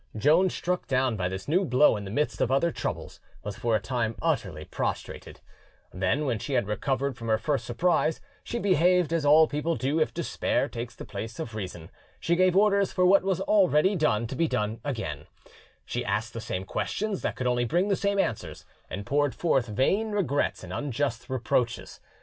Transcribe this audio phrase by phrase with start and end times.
[0.17, 3.75] Joan, struck down by this new blow in the midst of other troubles, was for
[3.75, 5.41] a time utterly prostrated;
[5.93, 9.99] then, when she had recovered from her first surprise, she behaved as all people do
[9.99, 14.25] if despair takes the place of reason: she gave orders for what was already done
[14.25, 15.27] to be done again,
[15.85, 19.67] she asked the same questions that could only bring the same answers, and poured forth
[19.67, 21.99] vain regrets and unjust reproaches.